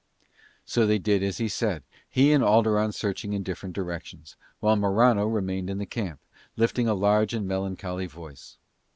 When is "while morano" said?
4.59-5.27